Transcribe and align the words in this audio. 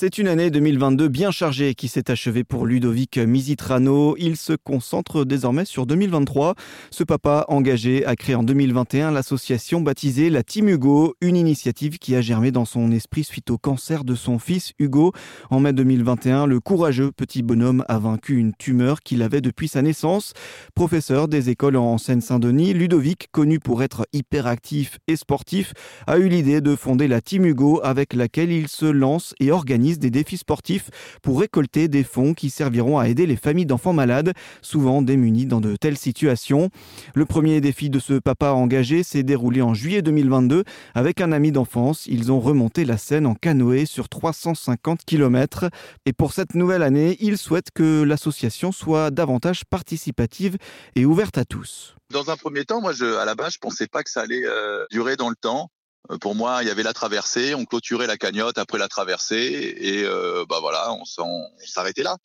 C'est 0.00 0.16
une 0.16 0.28
année 0.28 0.50
2022 0.50 1.08
bien 1.08 1.30
chargée 1.30 1.74
qui 1.74 1.86
s'est 1.86 2.10
achevée 2.10 2.42
pour 2.42 2.64
Ludovic 2.64 3.18
Misitrano. 3.18 4.16
Il 4.16 4.38
se 4.38 4.54
concentre 4.54 5.26
désormais 5.26 5.66
sur 5.66 5.84
2023. 5.84 6.54
Ce 6.90 7.04
papa 7.04 7.44
engagé 7.48 8.06
a 8.06 8.16
créé 8.16 8.34
en 8.34 8.42
2021 8.42 9.10
l'association 9.10 9.82
baptisée 9.82 10.30
la 10.30 10.42
Team 10.42 10.70
Hugo, 10.70 11.16
une 11.20 11.36
initiative 11.36 11.98
qui 11.98 12.16
a 12.16 12.22
germé 12.22 12.50
dans 12.50 12.64
son 12.64 12.90
esprit 12.92 13.24
suite 13.24 13.50
au 13.50 13.58
cancer 13.58 14.04
de 14.04 14.14
son 14.14 14.38
fils 14.38 14.72
Hugo. 14.78 15.12
En 15.50 15.60
mai 15.60 15.74
2021, 15.74 16.46
le 16.46 16.60
courageux 16.60 17.12
petit 17.12 17.42
bonhomme 17.42 17.84
a 17.86 17.98
vaincu 17.98 18.38
une 18.38 18.54
tumeur 18.54 19.02
qu'il 19.02 19.20
avait 19.20 19.42
depuis 19.42 19.68
sa 19.68 19.82
naissance. 19.82 20.32
Professeur 20.74 21.28
des 21.28 21.50
écoles 21.50 21.76
en 21.76 21.98
Seine-Saint-Denis, 21.98 22.72
Ludovic, 22.72 23.28
connu 23.32 23.60
pour 23.60 23.82
être 23.82 24.06
hyperactif 24.14 24.96
et 25.08 25.16
sportif, 25.16 25.74
a 26.06 26.16
eu 26.16 26.30
l'idée 26.30 26.62
de 26.62 26.74
fonder 26.74 27.06
la 27.06 27.20
Team 27.20 27.44
Hugo 27.44 27.82
avec 27.84 28.14
laquelle 28.14 28.50
il 28.50 28.66
se 28.66 28.86
lance 28.86 29.34
et 29.40 29.52
organise 29.52 29.89
des 29.98 30.10
défis 30.10 30.38
sportifs 30.38 30.90
pour 31.22 31.40
récolter 31.40 31.88
des 31.88 32.04
fonds 32.04 32.34
qui 32.34 32.50
serviront 32.50 32.98
à 32.98 33.08
aider 33.08 33.26
les 33.26 33.36
familles 33.36 33.66
d'enfants 33.66 33.92
malades, 33.92 34.32
souvent 34.62 35.02
démunis 35.02 35.46
dans 35.46 35.60
de 35.60 35.76
telles 35.76 35.98
situations. 35.98 36.70
Le 37.14 37.24
premier 37.26 37.60
défi 37.60 37.90
de 37.90 37.98
ce 37.98 38.14
papa 38.14 38.52
engagé 38.52 39.02
s'est 39.02 39.22
déroulé 39.22 39.62
en 39.62 39.74
juillet 39.74 40.02
2022 40.02 40.64
avec 40.94 41.20
un 41.20 41.32
ami 41.32 41.52
d'enfance. 41.52 42.06
Ils 42.06 42.32
ont 42.32 42.40
remonté 42.40 42.84
la 42.84 42.98
Seine 42.98 43.26
en 43.26 43.34
canoë 43.34 43.86
sur 43.86 44.08
350 44.08 45.04
km. 45.04 45.70
Et 46.06 46.12
pour 46.12 46.32
cette 46.32 46.54
nouvelle 46.54 46.82
année, 46.82 47.16
ils 47.20 47.38
souhaitent 47.38 47.70
que 47.74 48.02
l'association 48.02 48.72
soit 48.72 49.10
davantage 49.10 49.64
participative 49.64 50.56
et 50.94 51.04
ouverte 51.04 51.38
à 51.38 51.44
tous. 51.44 51.94
Dans 52.10 52.30
un 52.30 52.36
premier 52.36 52.64
temps, 52.64 52.80
moi, 52.80 52.92
à 53.00 53.24
la 53.24 53.34
base, 53.34 53.54
je 53.54 53.58
pensais 53.58 53.86
pas 53.86 54.02
que 54.02 54.10
ça 54.10 54.22
allait 54.22 54.44
euh, 54.44 54.84
durer 54.90 55.16
dans 55.16 55.30
le 55.30 55.36
temps. 55.36 55.70
Euh, 56.10 56.18
pour 56.18 56.34
moi, 56.34 56.62
il 56.62 56.68
y 56.68 56.70
avait 56.70 56.82
la 56.82 56.92
traversée, 56.92 57.54
on 57.54 57.64
clôturait 57.64 58.06
la 58.06 58.16
cagnotte 58.16 58.58
après 58.58 58.78
la 58.78 58.88
traversée 58.88 59.74
et 59.78 60.04
euh, 60.04 60.44
bah 60.48 60.60
voilà, 60.60 60.92
on 60.92 61.04
s'arrêtait 61.04 62.02
là. 62.02 62.16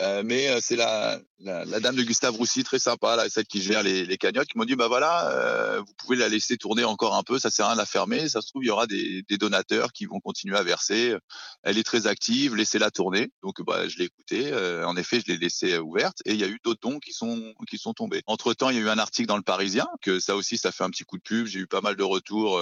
Euh, 0.00 0.22
mais 0.22 0.48
euh, 0.48 0.58
c'est 0.60 0.76
la, 0.76 1.18
la, 1.38 1.64
la, 1.64 1.80
dame 1.80 1.96
de 1.96 2.02
Gustave 2.02 2.34
Roussy, 2.36 2.62
très 2.64 2.78
sympa, 2.78 3.16
là, 3.16 3.30
celle 3.30 3.46
qui 3.46 3.62
gère 3.62 3.82
les, 3.82 4.04
les 4.04 4.18
cagnottes, 4.18 4.46
qui 4.46 4.58
m'ont 4.58 4.66
dit 4.66 4.76
bah 4.76 4.88
voilà, 4.88 5.30
euh, 5.30 5.80
vous 5.80 5.94
pouvez 5.96 6.16
la 6.16 6.28
laisser 6.28 6.58
tourner 6.58 6.84
encore 6.84 7.14
un 7.14 7.22
peu, 7.22 7.38
ça 7.38 7.50
sert 7.50 7.64
à 7.64 7.68
rien 7.68 7.76
de 7.76 7.80
la 7.80 7.86
fermer. 7.86 8.28
Ça 8.28 8.42
se 8.42 8.48
trouve, 8.48 8.62
il 8.62 8.66
y 8.66 8.70
aura 8.70 8.86
des, 8.86 9.22
des 9.26 9.38
donateurs 9.38 9.92
qui 9.92 10.04
vont 10.04 10.20
continuer 10.20 10.58
à 10.58 10.62
verser. 10.62 11.16
Elle 11.62 11.78
est 11.78 11.82
très 11.82 12.06
active, 12.06 12.54
laissez-la 12.54 12.90
tourner. 12.90 13.30
Donc 13.42 13.62
bah, 13.62 13.88
je 13.88 13.96
l'ai 13.96 14.04
écoutée. 14.04 14.52
en 14.84 14.96
effet, 14.96 15.20
je 15.26 15.32
l'ai 15.32 15.38
laissée 15.38 15.78
ouverte 15.78 16.18
et 16.26 16.34
il 16.34 16.40
y 16.40 16.44
a 16.44 16.48
eu 16.48 16.58
d'autres 16.62 16.80
dons 16.82 16.98
qui 16.98 17.12
sont 17.12 17.54
qui 17.66 17.78
sont 17.78 17.94
tombés. 17.94 18.22
Entre 18.26 18.52
temps, 18.52 18.68
il 18.68 18.76
y 18.76 18.78
a 18.78 18.82
eu 18.82 18.90
un 18.90 18.98
article 18.98 19.28
dans 19.28 19.36
le 19.36 19.42
Parisien 19.42 19.86
que 20.02 20.20
ça 20.20 20.36
aussi, 20.36 20.58
ça 20.58 20.72
fait 20.72 20.84
un 20.84 20.90
petit 20.90 21.04
coup 21.04 21.16
de 21.16 21.22
pub. 21.22 21.46
J'ai 21.46 21.60
eu 21.60 21.66
pas 21.66 21.80
mal 21.80 21.96
de 21.96 22.04
retours 22.04 22.60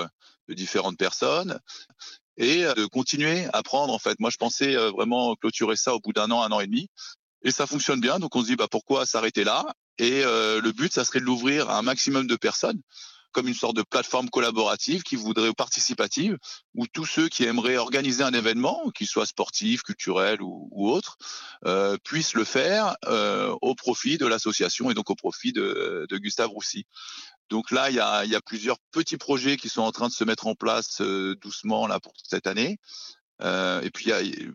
de 0.49 0.55
différentes 0.55 0.99
personnes 0.99 1.59
et 2.37 2.63
de 2.63 2.87
continuer 2.87 3.47
à 3.53 3.63
prendre 3.63 3.93
en 3.93 3.99
fait. 3.99 4.19
Moi, 4.19 4.31
je 4.31 4.37
pensais 4.37 4.75
vraiment 4.91 5.35
clôturer 5.37 5.77
ça 5.77 5.95
au 5.95 6.01
bout 6.01 6.13
d'un 6.13 6.31
an, 6.31 6.43
un 6.43 6.51
an 6.51 6.61
et 6.61 6.67
demi 6.67 6.89
et 7.45 7.51
ça 7.51 7.67
fonctionne 7.67 8.01
bien. 8.01 8.19
Donc 8.19 8.35
on 8.35 8.43
se 8.43 8.47
dit 8.47 8.57
bah 8.57 8.69
pourquoi 8.69 9.07
s'arrêter 9.07 9.45
là? 9.45 9.65
Et 9.99 10.25
euh, 10.25 10.61
le 10.61 10.73
but, 10.73 10.93
ça 10.93 11.05
serait 11.05 11.21
de 11.21 11.25
l'ouvrir 11.25 11.71
à 11.71 11.79
un 11.79 11.83
maximum 11.83 12.27
de 12.27 12.37
personnes 12.37 12.81
comme 13.35 13.49
une 13.49 13.55
sorte 13.55 13.75
de 13.75 13.83
plateforme 13.83 14.31
collaborative 14.31 15.03
qui 15.03 15.17
voudrait 15.17 15.49
ou 15.49 15.55
participative, 15.55 16.39
où 16.77 16.87
tous 16.87 17.05
ceux 17.05 17.29
qui 17.29 17.43
aimeraient 17.43 17.77
organiser 17.77 18.23
un 18.23 18.33
événement, 18.33 18.91
qu'il 18.95 19.09
soit 19.09 19.27
sportif, 19.27 19.83
culturel 19.83 20.41
ou, 20.41 20.69
ou 20.71 20.89
autre, 20.89 21.17
euh, 21.67 21.99
puissent 22.05 22.35
le 22.35 22.45
faire 22.45 22.95
euh, 23.07 23.53
au 23.61 23.75
profit 23.75 24.19
de 24.19 24.27
l'association 24.27 24.89
et 24.89 24.95
donc 24.95 25.11
au 25.11 25.17
profit 25.17 25.53
de, 25.53 26.07
de 26.09 26.19
Gustave 26.19 26.51
Roussy. 26.51 26.87
Donc 27.51 27.71
là, 27.71 27.91
il 27.91 27.97
y 27.97 28.01
a, 28.01 28.25
y 28.25 28.35
a, 28.35 28.41
plusieurs 28.41 28.79
petits 28.91 29.19
projets 29.19 29.57
qui 29.57 29.69
sont 29.69 29.83
en 29.83 29.93
train 29.93 30.09
de 30.09 30.13
se 30.13 30.25
mettre 30.25 30.47
en 30.47 30.55
place 30.55 31.01
euh, 31.01 31.37
doucement 31.41 31.87
là 31.87 32.01
pour 32.01 32.15
cette 32.23 32.47
année. 32.47 32.79
Euh, 33.43 33.81
et 33.83 33.91
puis 33.91 34.13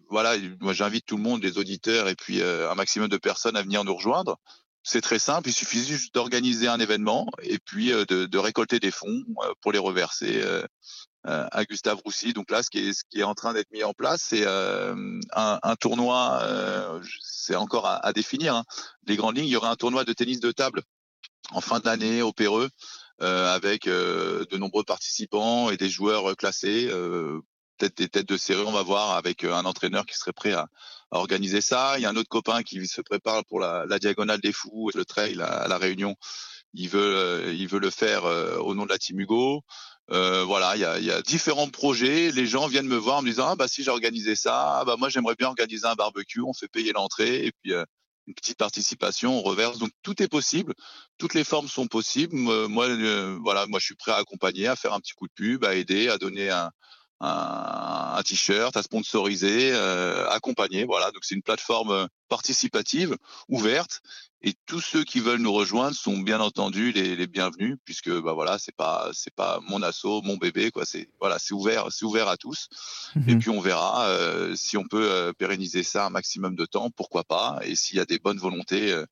voilà, 0.10 0.36
moi 0.62 0.74
j'invite 0.74 1.06
tout 1.06 1.18
le 1.18 1.24
monde, 1.24 1.44
les 1.44 1.58
auditeurs 1.58 2.08
et 2.08 2.16
puis 2.16 2.42
euh, 2.42 2.72
un 2.72 2.76
maximum 2.76 3.10
de 3.10 3.18
personnes 3.18 3.58
à 3.58 3.62
venir 3.62 3.84
nous 3.84 3.96
rejoindre. 3.96 4.38
C'est 4.84 5.02
très 5.02 5.20
simple, 5.20 5.50
il 5.50 5.54
suffit 5.54 5.84
juste 5.84 6.14
d'organiser 6.16 6.68
un 6.68 6.80
événement 6.80 7.28
et 7.44 7.60
puis 7.60 7.92
euh, 7.92 8.06
de, 8.06 8.26
de, 8.26 8.38
récolter 8.38 8.80
des 8.80 8.92
fonds 8.92 9.24
pour 9.62 9.74
les 9.74 9.80
reverser 9.80 10.42
à 11.26 11.66
Gustave 11.66 12.00
Roussy. 12.06 12.34
Donc 12.34 12.50
là, 12.50 12.64
ce 12.64 12.70
qui 12.70 12.80
est, 12.80 12.94
ce 12.94 13.04
qui 13.10 13.20
est 13.20 13.24
en 13.24 13.36
train 13.36 13.54
d'être 13.54 13.70
mis 13.72 13.84
en 13.84 13.94
place, 13.94 14.24
c'est 14.30 14.48
un, 14.48 15.20
un, 15.34 15.76
tournoi, 15.76 17.02
c'est 17.22 17.56
encore 17.56 17.86
à, 17.86 17.98
à 17.98 18.14
définir. 18.14 18.56
Hein. 18.56 18.64
Les 19.06 19.18
grandes 19.18 19.38
lignes, 19.38 19.48
il 19.48 19.52
y 19.52 19.58
aura 19.58 19.70
un 19.70 19.76
tournoi 19.76 20.06
de 20.06 20.14
tennis 20.14 20.40
de 20.40 20.52
table 20.52 20.82
en 21.52 21.62
fin 21.62 21.80
d'année 21.80 22.22
au 22.22 22.34
Péreux. 22.34 22.70
Euh, 23.22 23.54
avec 23.54 23.86
euh, 23.88 24.46
de 24.50 24.58
nombreux 24.58 24.86
participants 24.86 25.70
et 25.70 25.76
des 25.76 25.90
joueurs 25.90 26.38
classés 26.38 26.88
euh, 26.90 27.42
peut-être 27.78 27.98
des 27.98 28.08
têtes 28.08 28.30
de 28.30 28.38
série, 28.38 28.64
on 28.66 28.72
va 28.72 28.82
voir 28.82 29.12
avec 29.18 29.44
un 29.44 29.66
entraîneur 29.66 30.06
qui 30.06 30.16
serait 30.16 30.32
prêt 30.32 30.54
à, 30.54 30.68
organiser 31.12 31.60
ça. 31.60 31.96
Il 31.98 32.04
y 32.04 32.06
a 32.06 32.10
un 32.10 32.16
autre 32.16 32.30
copain 32.30 32.64
qui 32.64 32.88
se 32.88 33.02
prépare 33.02 33.44
pour 33.46 33.60
la, 33.60 33.86
diagonale 34.00 34.40
des 34.40 34.54
fous, 34.54 34.92
le 34.96 35.04
trail 35.04 35.42
à, 35.42 35.68
la 35.68 35.78
Réunion. 35.78 36.16
Il 36.74 36.88
veut, 36.88 37.54
il 37.54 37.68
veut 37.68 37.80
le 37.80 37.90
faire 37.90 38.26
au 38.26 38.76
nom 38.76 38.86
de 38.86 38.90
la 38.90 38.98
Team 38.98 39.20
Hugo. 39.20 39.64
voilà, 40.08 40.76
il 40.76 40.82
y, 40.82 40.86
a, 40.86 41.00
il 41.00 41.06
y, 41.06 41.12
a, 41.12 41.22
différents 41.22 41.70
projets. 41.70 42.32
Les 42.32 42.46
gens 42.46 42.68
viennent 42.68 42.88
me 42.88 42.98
voir 42.98 43.18
en 43.18 43.22
me 43.22 43.30
disant 43.30 43.48
ah 43.50 43.56
bah 43.56 43.68
si 43.68 43.84
j'ai 43.84 43.92
organisé 43.92 44.36
ça, 44.36 44.80
ah, 44.80 44.86
bah 44.86 44.96
moi 44.98 45.10
j'aimerais 45.10 45.36
bien 45.36 45.48
organiser 45.48 45.88
un 45.88 45.96
barbecue. 45.96 46.42
On 46.42 46.54
fait 46.54 46.68
payer 46.68 46.92
l'entrée 46.94 47.46
et 47.46 47.52
puis 47.64 47.74
une 48.30 48.36
petite 48.36 48.58
participation, 48.58 49.40
on 49.40 49.42
reverse. 49.42 49.80
Donc 49.80 49.90
tout 50.04 50.22
est 50.22 50.28
possible, 50.28 50.74
toutes 51.18 51.34
les 51.34 51.44
formes 51.44 51.68
sont 51.68 51.88
possibles. 51.88 52.36
Moi, 52.36 52.88
voilà, 53.42 53.66
moi 53.68 53.80
je 53.80 53.86
suis 53.86 53.96
prêt 53.96 54.12
à 54.12 54.18
accompagner, 54.18 54.68
à 54.68 54.76
faire 54.76 54.94
un 54.94 55.00
petit 55.00 55.14
coup 55.14 55.28
de 55.28 55.34
pub, 55.34 55.66
à 55.66 55.74
aider, 55.76 56.10
à 56.10 56.18
donner 56.18 56.50
un, 56.52 56.72
un, 57.20 58.14
un 58.16 58.22
t-shirt 58.22 58.78
à 58.78 58.84
sponsoriser, 58.84 59.72
euh, 59.74 60.30
accompagner. 60.30 60.86
Voilà, 60.86 61.12
donc 61.12 61.24
c'est 61.24 61.36
une 61.36 61.42
plateforme 61.42 62.08
participative, 62.30 63.18
ouverte, 63.48 64.02
et 64.42 64.54
tous 64.66 64.80
ceux 64.80 65.04
qui 65.04 65.20
veulent 65.20 65.42
nous 65.42 65.52
rejoindre 65.52 65.96
sont 65.96 66.18
bien 66.18 66.40
entendu 66.40 66.92
les, 66.92 67.16
les 67.16 67.28
bienvenus, 67.28 67.76
puisque 67.84 68.10
bah 68.10 68.34
voilà, 68.34 68.58
c'est 68.58 68.76
pas 68.76 69.10
c'est 69.14 69.34
pas 69.34 69.60
mon 69.68 69.82
assaut, 69.82 70.22
mon 70.22 70.38
bébé, 70.38 70.72
quoi. 70.72 70.86
C'est 70.86 71.10
voilà, 71.20 71.40
c'est 71.40 71.54
ouvert, 71.54 71.88
c'est 71.92 72.06
ouvert 72.06 72.28
à 72.28 72.38
tous. 72.38 72.68
Et 73.28 73.34
mhm. 73.34 73.40
puis 73.40 73.50
on 73.50 73.60
verra 73.60 74.08
euh, 74.08 74.56
si 74.56 74.78
on 74.78 74.86
peut 74.86 75.12
euh, 75.12 75.34
pérenniser 75.34 75.84
ça 75.84 76.06
un 76.06 76.10
maximum 76.10 76.56
de 76.56 76.66
temps, 76.66 76.90
pourquoi 76.90 77.24
pas. 77.24 77.60
Et 77.64 77.76
s'il 77.76 77.98
y 77.98 78.00
a 78.00 78.06
des 78.06 78.20
bonnes 78.20 78.40
volontés 78.40 78.94
euh, 78.94 79.06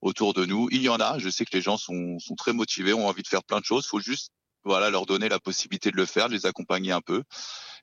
autour 0.00 0.34
de 0.34 0.44
nous, 0.44 0.68
il 0.72 0.82
y 0.82 0.88
en 0.88 0.96
a. 0.96 1.18
Je 1.18 1.28
sais 1.28 1.44
que 1.44 1.56
les 1.56 1.62
gens 1.62 1.76
sont, 1.76 2.18
sont 2.18 2.34
très 2.34 2.52
motivés, 2.52 2.92
ont 2.92 3.06
envie 3.06 3.22
de 3.22 3.28
faire 3.28 3.44
plein 3.44 3.60
de 3.60 3.64
choses. 3.64 3.86
Faut 3.86 4.00
juste 4.00 4.32
voilà, 4.64 4.90
leur 4.90 5.06
donner 5.06 5.28
la 5.28 5.38
possibilité 5.38 5.90
de 5.90 5.96
le 5.96 6.06
faire, 6.06 6.28
de 6.28 6.34
les 6.34 6.46
accompagner 6.46 6.92
un 6.92 7.00
peu. 7.00 7.22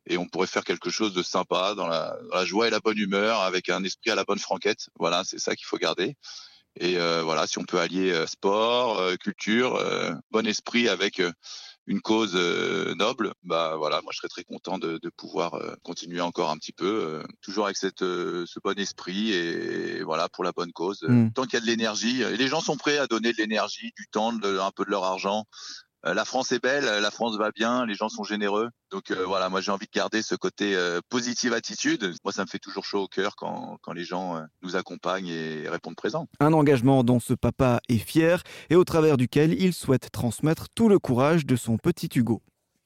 Et 0.08 0.18
on 0.18 0.28
pourrait 0.28 0.48
faire 0.48 0.64
quelque 0.64 0.90
chose 0.90 1.14
de 1.14 1.22
sympa 1.22 1.76
dans 1.76 1.88
la, 1.88 2.18
joie 2.46 2.68
et 2.68 2.72
la 2.72 2.80
bonne 2.80 2.98
humeur, 2.98 3.42
avec 3.42 3.70
un 3.70 3.84
esprit 3.84 4.10
à 4.10 4.16
la 4.16 4.24
bonne 4.24 4.40
franquette. 4.40 4.90
Voilà, 5.00 5.24
c'est 5.24 5.40
ça 5.40 5.56
qu'il 5.56 5.66
faut 5.66 5.78
garder. 5.78 6.16
Et 6.80 6.98
euh, 6.98 7.22
voilà, 7.24 7.48
si 7.48 7.60
on 7.60 7.64
peut 7.64 7.80
allier 7.80 8.12
euh, 8.12 8.26
sport, 8.26 9.00
euh, 9.00 9.16
culture, 9.16 9.80
bon 10.32 10.48
esprit 10.48 10.88
avec 10.88 11.22
une 11.88 12.02
cause 12.02 12.36
noble, 12.96 13.34
bah 13.44 13.76
voilà, 13.78 14.02
moi 14.02 14.12
je 14.14 14.18
serais 14.18 14.30
très 14.30 14.44
content 14.44 14.78
de, 14.78 15.00
de 15.02 15.10
pouvoir 15.10 15.60
continuer 15.84 16.22
encore 16.22 16.50
un 16.50 16.58
petit 16.58 16.72
peu, 16.72 17.22
toujours 17.42 17.66
avec 17.66 17.78
cette, 17.78 18.00
ce 18.00 18.60
bon 18.64 18.78
esprit 18.80 19.34
et, 19.34 20.04
voilà 20.04 20.30
pour 20.30 20.44
la 20.44 20.52
bonne 20.52 20.72
cause. 20.72 21.04
Mm. 21.08 21.32
Tant 21.32 21.44
qu'il 21.44 21.56
y 21.56 21.58
a 21.58 21.62
de 21.62 21.66
l'énergie, 21.66 22.22
et 22.22 22.38
les 22.38 22.48
gens 22.48 22.62
sont 22.62 22.78
prêts 22.78 22.98
à 22.98 23.08
donner 23.08 23.34
de 23.34 23.38
l'énergie, 23.38 23.92
du 23.98 24.08
temps, 24.08 24.32
de, 24.32 24.60
un 24.60 24.72
peu 24.72 24.86
de 24.86 24.92
leur 24.92 25.04
argent 25.04 25.46
la 26.04 26.26
France 26.26 26.52
est 26.52 26.62
belle, 26.62 26.86
la 26.86 27.12
France 27.12 27.38
va 27.38 27.52
bien, 27.52 27.86
les 27.86 27.94
gens 27.94 28.10
sont 28.10 28.24
généreux. 28.24 28.70
Donc 28.92 29.12
euh, 29.12 29.24
voilà, 29.26 29.50
moi 29.50 29.62
j'ai 29.62 29.72
envie 29.72 29.86
de 29.86 29.92
garder 29.94 30.22
ce 30.22 30.36
côté 30.36 30.76
euh, 30.76 31.00
positive 31.10 31.54
attitude. 31.54 32.14
Moi 32.24 32.34
ça 32.34 32.44
me 32.44 32.48
fait 32.48 32.60
toujours 32.60 32.86
chaud 32.86 33.04
au 33.04 33.08
cœur 33.08 33.36
quand, 33.36 33.78
quand 33.82 33.94
les 33.94 34.04
gens 34.04 34.42
nous 34.64 34.76
accompagnent 34.76 35.28
et 35.28 35.70
répondent 35.70 35.96
présents. 35.96 36.28
Un 36.40 36.54
engagement 36.54 37.04
dont 37.04 37.20
ce 37.20 37.34
papa 37.34 37.80
est 37.88 37.98
fier 37.98 38.42
et 38.70 38.76
au 38.76 38.84
travers 38.84 39.18
duquel 39.18 39.54
il 39.54 39.74
souhaite 39.74 40.12
transmettre 40.12 40.68
tout 40.74 40.90
le 40.90 41.00
courage 41.00 41.46
de 41.46 41.56
son 41.56 41.78
petit 41.78 42.10
Hugo. 42.14 42.42